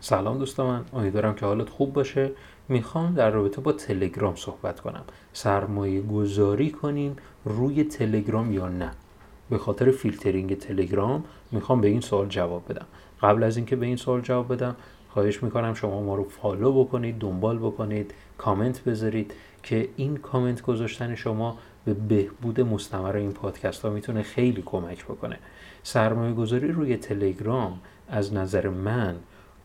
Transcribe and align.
سلام 0.00 0.38
دوستان 0.38 0.66
من 0.66 0.84
امیدوارم 0.92 1.34
که 1.34 1.46
حالت 1.46 1.68
خوب 1.68 1.92
باشه. 1.92 2.30
می‌خوام 2.68 3.14
در 3.14 3.30
رابطه 3.30 3.60
با 3.60 3.72
تلگرام 3.72 4.36
صحبت 4.36 4.80
کنم. 4.80 5.04
سرمایه 5.32 6.02
گذاری 6.02 6.70
کنیم 6.70 7.16
روی 7.44 7.84
تلگرام 7.84 8.52
یا 8.52 8.68
نه؟ 8.68 8.90
به 9.50 9.58
خاطر 9.58 9.90
فیلترینگ 9.90 10.58
تلگرام 10.58 11.24
می‌خوام 11.52 11.80
به 11.80 11.88
این 11.88 12.00
سوال 12.00 12.28
جواب 12.28 12.62
بدم. 12.68 12.86
قبل 13.22 13.42
از 13.42 13.56
اینکه 13.56 13.76
به 13.76 13.86
این 13.86 13.96
سوال 13.96 14.20
جواب 14.20 14.52
بدم 14.52 14.76
خواهش 15.08 15.42
می‌کنم 15.42 15.74
شما 15.74 16.02
ما 16.02 16.14
رو 16.14 16.24
follow 16.24 16.84
بکنید 16.84 17.18
دنبال 17.18 17.58
بکنید 17.58 18.14
کامنت 18.38 18.84
بذارید 18.84 19.34
که 19.62 19.88
این 19.96 20.16
کامنت 20.16 20.62
گذاشتن 20.62 21.14
شما 21.14 21.58
به 21.84 21.94
بهبود 21.94 22.60
مستمر 22.60 23.16
این 23.16 23.32
پادکست 23.32 23.82
ها 23.82 23.90
می‌تونه 23.90 24.22
خیلی 24.22 24.62
کمک 24.66 25.04
بکنه. 25.04 25.38
سرمایه 25.82 26.34
گذاری 26.34 26.72
روی 26.72 26.96
تلگرام 26.96 27.80
از 28.08 28.34
نظر 28.34 28.68
من 28.68 29.16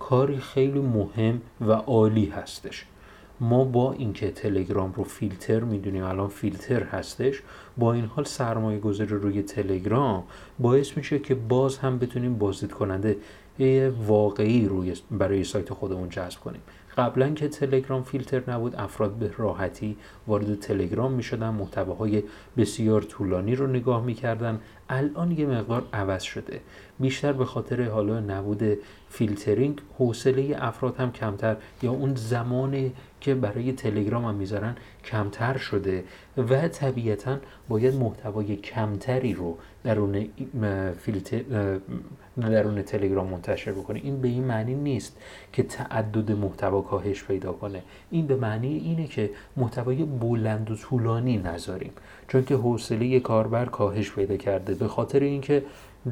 کاری 0.10 0.38
خیلی 0.38 0.80
مهم 0.80 1.42
و 1.62 1.72
عالی 1.72 2.26
هستش. 2.26 2.86
ما 3.40 3.64
با 3.64 3.94
اینکه 3.94 4.32
تلگرام 4.32 4.94
رو 4.98 5.04
فیلتر 5.04 5.60
می‌دونیم 5.60 6.04
الان 6.04 6.28
فیلتر 6.28 6.84
هستش 6.84 7.42
با 7.78 7.94
این 7.94 8.06
حال 8.06 8.26
سرمایه 8.26 8.80
گذاری 8.80 9.10
روی 9.10 9.44
تلگرام 9.44 10.24
باعث 10.60 10.98
میشه 10.98 11.20
که 11.20 11.36
باز 11.36 11.78
هم 11.78 12.00
بتونیم 12.00 12.38
بازدید 12.38 12.72
کننده 12.72 13.18
واقعی 14.08 14.66
روی 14.66 14.94
برای 15.12 15.44
سایت 15.44 15.74
خودمون 15.74 16.10
جذب 16.10 16.40
کنیم. 16.40 16.62
قبلا 16.98 17.30
که 17.30 17.48
تلگرام 17.48 18.04
فیلتر 18.04 18.42
نبود 18.48 18.76
افراد 18.76 19.12
به 19.12 19.32
راحتی 19.38 19.98
وارد 20.28 20.60
تلگرام 20.60 21.12
می 21.12 21.24
شدن 21.24 21.50
محتواهای 21.50 22.24
بسیار 22.58 23.02
طولانی 23.02 23.56
رو 23.56 23.68
نگاه 23.68 24.04
می 24.04 24.14
کردن 24.14 24.60
الان 24.90 25.32
یه 25.32 25.46
مقدار 25.46 25.88
عوض 25.94 26.24
شده. 26.24 26.62
بیشتر 27.00 27.34
به 27.34 27.46
خاطر 27.46 27.84
حالا 27.90 28.20
نبود 28.20 28.78
فیلترینگ 29.10 29.82
حوصله 29.98 30.56
افراد 30.60 30.98
هم 30.98 31.12
کمتر 31.12 31.56
یا 31.82 31.92
اون 31.92 32.16
زمانی 32.16 32.94
که 33.22 33.36
برای 33.36 33.72
تلگرام 33.72 34.26
هم 34.26 34.36
می‌ذارن 34.36 34.76
کمتر 35.06 35.58
شده 35.58 36.04
و 36.38 36.68
طبیعتا 36.68 37.38
باید 37.70 37.96
محتوای 37.96 38.56
کمتری 38.56 39.34
رو 39.34 39.58
درون 39.84 40.28
فیلتر 41.00 41.42
درون 42.42 42.82
تلگرام 42.82 43.28
منتشر 43.28 43.72
بکنه. 43.72 44.00
این 44.04 44.22
به 44.22 44.28
این 44.28 44.44
معنی 44.44 44.76
نیست 44.76 45.18
که 45.54 45.64
تعدد 45.64 46.32
محتوا 46.32 46.82
کاهش 46.82 47.24
پیدا 47.24 47.52
کنه. 47.52 47.82
این 48.12 48.28
به 48.28 48.36
معنی 48.36 48.78
اینه 48.78 49.08
که 49.08 49.30
محتوای 49.58 50.04
بلند 50.04 50.72
و 50.72 50.76
طولانی 50.76 51.38
نذاریم. 51.38 51.92
چون 52.28 52.46
که 52.46 52.56
حوصله 52.56 53.20
کاربر 53.20 53.66
کاهش 53.66 54.12
پیدا 54.12 54.38
کرده. 54.38 54.74
به 54.74 54.88
خاطر 54.88 55.20
اینکه 55.20 55.64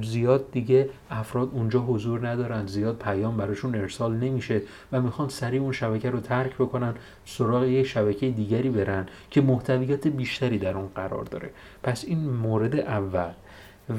زیاد 0.02 0.52
دیگه 0.52 0.90
افراد 1.10 1.50
اونجا 1.54 1.80
حضور 1.80 2.28
ندارن 2.28 2.66
زیاد 2.66 2.98
پیام 2.98 3.38
براشون 3.38 3.76
ارسال 3.76 4.16
نمیشه 4.16 4.62
و 4.92 5.02
می‌خوان 5.02 5.30
سریع 5.30 5.62
اون 5.62 5.72
شبکه 5.72 6.10
رو 6.10 6.20
ترک 6.20 6.56
بکنن 6.56 6.94
سراغ 7.26 7.64
یک 7.64 7.88
شبکه 7.88 8.30
دیگری 8.30 8.70
برن 8.70 9.08
که 9.32 9.42
محتویات 9.42 10.08
بیشتری 10.08 10.58
در 10.58 10.78
اون 10.78 10.88
قرار 10.96 11.24
داره. 11.24 11.50
پس 11.84 12.06
این 12.06 12.30
مورد 12.30 12.76
اول. 12.76 13.32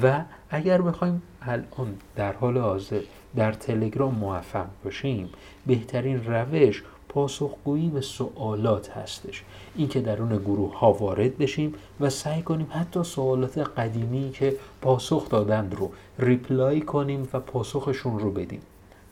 و 0.03 0.23
اگر 0.49 0.81
بخوایم 0.81 1.21
الان 1.41 1.97
در 2.15 2.33
حال 2.33 2.57
حاضر 2.57 3.01
در 3.35 3.51
تلگرام 3.51 4.15
موفق 4.15 4.65
باشیم 4.83 5.29
بهترین 5.65 6.25
روش 6.25 6.83
پاسخگویی 7.13 7.89
به 7.89 8.01
سوالات 8.01 8.89
هستش. 8.89 9.43
اینکه 9.75 10.01
درون 10.01 10.37
گروه 10.37 10.79
ها 10.79 10.93
وارد 10.93 11.37
بشیم 11.37 11.73
و 11.99 12.09
سعی 12.09 12.41
کنیم 12.41 12.67
حتی 12.69 13.03
سوالات 13.03 13.57
قدیمی 13.57 14.31
که 14.33 14.55
پاسخ 14.81 15.29
دادند 15.29 15.75
رو 15.75 15.91
ریپلای 16.19 16.81
کنیم 16.81 17.27
و 17.33 17.39
پاسخشون 17.39 18.19
رو 18.19 18.31
بدیم. 18.31 18.61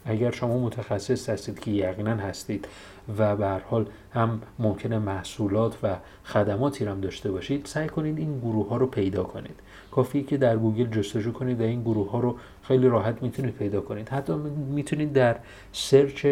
اگر 0.05 0.31
شما 0.31 0.57
متخصص 0.57 1.29
هستید 1.29 1.59
که 1.59 1.71
یقینا 1.71 2.15
هستید 2.15 2.67
و 3.17 3.35
به 3.35 3.61
حال 3.69 3.85
هم 4.13 4.41
ممکنه 4.59 4.99
محصولات 4.99 5.77
و 5.83 5.95
خدماتی 6.23 6.85
هم 6.85 7.01
داشته 7.01 7.31
باشید 7.31 7.65
سعی 7.65 7.87
کنید 7.87 8.17
این 8.17 8.39
گروه 8.39 8.69
ها 8.69 8.77
رو 8.77 8.87
پیدا 8.87 9.23
کنید. 9.23 9.55
کافیه 9.91 10.23
که 10.23 10.37
در 10.37 10.57
گوگل 10.57 10.85
جستجو 10.85 11.31
کنید 11.31 11.61
و 11.61 11.63
این 11.63 11.81
گروه 11.81 12.11
ها 12.11 12.19
رو 12.19 12.35
خیلی 12.63 12.87
راحت 12.87 13.23
می‌تونید 13.23 13.53
پیدا 13.53 13.81
کنید. 13.81 14.09
حتی 14.09 14.33
می‌تونید 14.75 15.13
در 15.13 15.35
search 15.73 16.27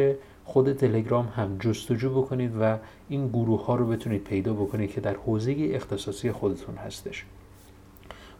خود 0.47 0.73
تلگرام 0.73 1.27
هم 1.35 1.57
جستجو 1.57 2.21
بکنید 2.21 2.51
و 2.61 2.77
این 3.09 3.27
گروه 3.27 3.65
ها 3.65 3.75
رو 3.75 3.87
بتونید 3.87 4.23
پیدا 4.23 4.53
بکنید 4.53 4.91
که 4.91 5.01
در 5.01 5.15
حوزه 5.15 5.55
اختصاصی 5.59 6.31
خودتون 6.31 6.75
هستش. 6.75 7.25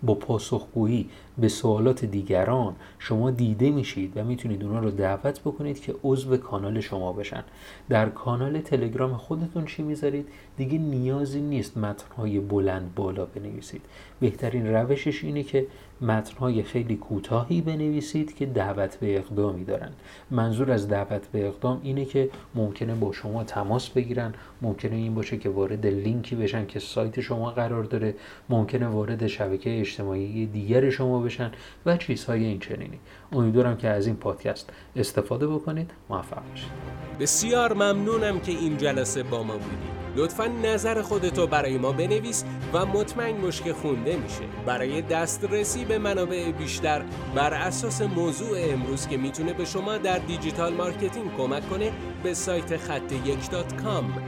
با 0.03 0.15
پاسخگویی 0.15 1.09
به 1.39 1.47
سوالات 1.47 2.05
دیگران 2.05 2.75
شما 2.99 3.31
دیده 3.31 3.71
میشید 3.71 4.17
و 4.17 4.23
می‌تونید 4.23 4.63
اونا 4.63 4.79
رو 4.79 4.91
دعوت 4.91 5.39
بکنید 5.39 5.81
که 5.81 5.95
عضو 6.03 6.37
کانال 6.37 6.79
شما 6.79 7.13
بشن. 7.13 7.43
در 7.89 8.09
کانال 8.09 8.61
تلگرام 8.61 9.17
خودتون 9.17 9.65
چی 9.65 9.83
می‌ذارید؟ 9.83 10.27
دیگه 10.57 10.77
نیازی 10.77 11.41
نیست 11.41 11.77
متنهای 11.77 12.39
بلند 12.39 12.95
بالا 12.95 13.25
بنویسید. 13.25 13.81
بهترین 14.19 14.67
روشش 14.67 15.23
اینه 15.23 15.43
که 15.43 15.67
متنهای 16.01 16.63
خیلی 16.63 16.95
کوتاهی 16.95 17.61
بنویسید 17.61 18.35
که 18.35 18.45
دعوت 18.45 18.95
به 18.95 19.17
اقدامی 19.17 19.63
دارن. 19.63 19.89
منظور 20.31 20.71
از 20.71 20.87
دعوت 20.87 21.27
به 21.27 21.47
اقدام 21.47 21.79
اینه 21.83 22.05
که 22.05 22.29
ممکنه 22.55 22.95
با 22.95 23.11
شما 23.11 23.43
تماس 23.43 23.89
بگیرن 23.89 24.33
ممکنه 24.61 24.95
این 24.95 25.15
باشه 25.15 25.37
که 25.37 25.49
وارد 25.49 25.85
لینکی 25.85 26.35
بشن 26.35 26.65
که 26.65 26.79
سایت 26.79 27.21
شما 27.21 27.51
قرار 27.51 27.83
داره 27.83 28.15
ممکنه 28.49 28.87
وارد 28.87 29.27
شبکه 29.27 29.79
اجتماعی 29.79 30.45
دیگر 30.45 30.89
شما 30.89 31.21
بشن 31.27 31.51
و 31.85 31.97
چیزهای 31.97 32.43
این 32.43 32.59
چنینی. 32.59 32.99
امیدوارم 33.31 33.77
که 33.77 33.87
از 33.87 34.07
این 34.07 34.15
پادکست 34.15 34.69
استفاده 34.95 35.47
بکنید. 35.47 35.91
موفق 36.09 36.49
باشید. 36.49 36.71
بسیار 37.19 37.73
ممنونم 37.73 38.39
که 38.39 38.51
این 38.51 38.77
جلسه 38.77 39.23
با 39.23 39.43
ما 39.43 39.53
بودید. 39.53 39.97
لطفا 40.15 40.45
نظر 40.45 41.01
خودتو 41.01 41.47
برای 41.47 41.77
ما 41.77 41.91
بنویس 41.91 42.43
و 42.73 42.85
مطمئن 42.85 43.49
که 43.51 43.73
خونده 43.73 44.17
میشه. 44.17 44.43
برای 44.65 45.01
دسترسی 45.01 45.85
به 45.85 45.97
منابع 45.97 46.51
بیشتر 46.51 47.05
بر 47.35 47.53
اساس 47.53 48.01
موضوع 48.01 48.57
امروز 48.59 49.07
که 49.07 49.17
می‌تونه 49.17 49.53
به 49.53 49.65
شما 49.65 49.97
در 49.97 50.17
digital 50.17 50.73
marketing 50.73 51.35
کمک 51.37 51.69
کنه 51.69 51.91
به 52.23 52.33
سایت 52.33 52.77
خط 52.77 53.11
یک 53.11 53.39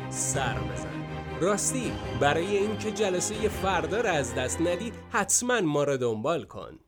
سر 0.09 0.53
بزن 0.53 0.99
راستی 1.41 1.91
برای 2.19 2.57
اینکه 2.57 2.91
جلسه 2.91 3.35
فردا 3.35 4.01
را 4.01 4.11
از 4.11 4.35
دست 4.35 4.61
ندی 4.61 4.91
حتما 5.09 5.61
ما 5.61 5.83
را 5.83 5.97
دنبال 5.97 6.43
کن. 6.43 6.79